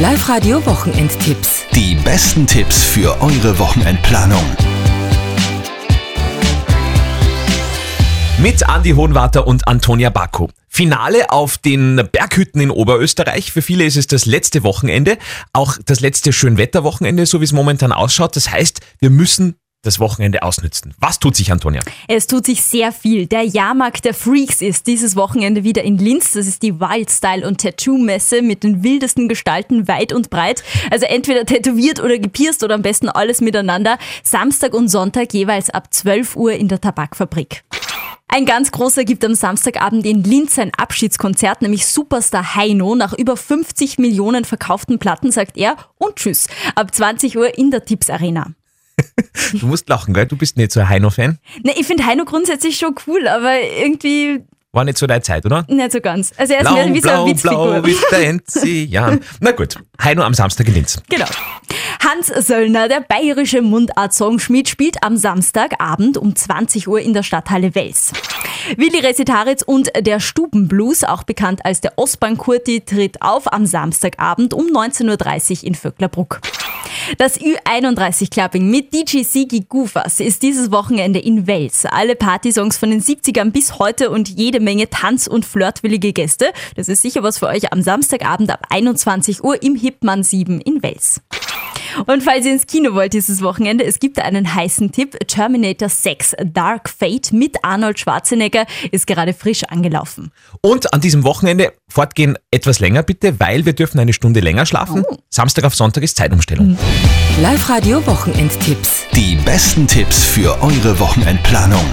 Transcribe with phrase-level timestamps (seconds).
[0.00, 1.66] Live-Radio Wochenendtipps.
[1.72, 4.42] Die besten Tipps für eure Wochenendplanung.
[8.42, 10.48] Mit Andi Hohenwarter und Antonia Baku.
[10.66, 13.52] Finale auf den Berghütten in Oberösterreich.
[13.52, 15.16] Für viele ist es das letzte Wochenende,
[15.52, 18.34] auch das letzte Schönwetterwochenende, so wie es momentan ausschaut.
[18.34, 19.54] Das heißt, wir müssen
[19.84, 20.94] das Wochenende ausnützen.
[20.98, 21.80] Was tut sich, Antonia?
[22.08, 23.26] Es tut sich sehr viel.
[23.26, 26.32] Der Jahrmarkt der Freaks ist dieses Wochenende wieder in Linz.
[26.32, 30.64] Das ist die Wildstyle und Tattoo-Messe mit den wildesten Gestalten weit und breit.
[30.90, 33.98] Also entweder tätowiert oder gepierst oder am besten alles miteinander.
[34.22, 37.62] Samstag und Sonntag jeweils ab 12 Uhr in der Tabakfabrik.
[38.28, 42.96] Ein ganz großer gibt am Samstagabend in Linz ein Abschiedskonzert, nämlich Superstar Heino.
[42.96, 46.48] Nach über 50 Millionen verkauften Platten sagt er und tschüss.
[46.74, 48.50] Ab 20 Uhr in der Tipps Arena.
[49.52, 50.26] Du musst lachen, gell?
[50.26, 51.38] Du bist nicht so ein Heino-Fan.
[51.62, 54.40] Ne, ich finde Heino grundsätzlich schon cool, aber irgendwie
[54.72, 55.64] War nicht so deine Zeit, oder?
[55.68, 56.32] nicht so ganz.
[56.36, 57.80] Also er ist Blau, mehr wie so eine blau, Witzfigur.
[57.80, 59.20] blau, wie der Enzian.
[59.40, 61.00] Na gut, Heino am Samstag in Linz.
[61.08, 61.26] Genau.
[62.04, 68.12] Hans Söllner, der bayerische Mundart-Songschmied, spielt am Samstagabend um 20 Uhr in der Stadthalle Wels.
[68.76, 74.66] Willi Resitaritz und der Stubenblues, auch bekannt als der Ostbankurti, tritt auf am Samstagabend um
[74.66, 76.40] 19.30 Uhr in Vöcklerbruck.
[77.18, 81.84] Das Ü31 Clubbing mit DJ Sigi Gufas ist dieses Wochenende in Wels.
[81.84, 86.52] Alle Partysongs von den 70ern bis heute und jede Menge Tanz- und flirtwillige Gäste.
[86.76, 90.82] Das ist sicher was für euch am Samstagabend ab 21 Uhr im Hipman 7 in
[90.82, 91.20] Wels.
[92.06, 95.16] Und falls ihr ins Kino wollt dieses Wochenende, es gibt einen heißen Tipp.
[95.26, 100.30] Terminator 6 Dark Fate mit Arnold Schwarzenegger ist gerade frisch angelaufen.
[100.60, 105.04] Und an diesem Wochenende fortgehen etwas länger bitte, weil wir dürfen eine Stunde länger schlafen.
[105.30, 106.78] Samstag auf Sonntag ist Zeitumstellung.
[107.40, 109.04] Live-Radio Wochenendtipps.
[109.14, 111.84] Die besten Tipps für eure Wochenendplanung.